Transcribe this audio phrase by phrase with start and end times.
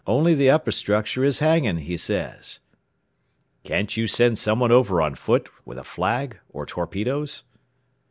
[0.07, 2.59] Only the upper structure is hanging," he says.
[3.63, 7.43] "Can't you send someone over on foot, with a flag, or torpedoes?"